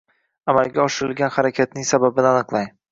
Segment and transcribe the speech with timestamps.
[0.53, 2.77] Amalga oshirilgan harakatning sababini aniqlang